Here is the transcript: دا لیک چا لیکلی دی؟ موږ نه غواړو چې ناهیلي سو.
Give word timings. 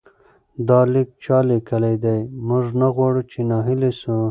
دا 0.67 0.79
لیک 0.91 1.09
چا 1.23 1.37
لیکلی 1.47 1.95
دی؟ 2.03 2.17
موږ 2.47 2.65
نه 2.79 2.87
غواړو 2.95 3.21
چې 3.31 3.39
ناهیلي 3.49 3.91
سو. 4.01 4.15